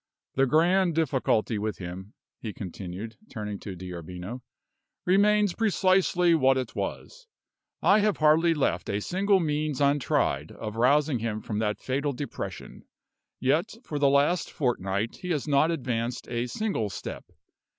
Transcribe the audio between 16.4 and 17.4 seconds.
single step.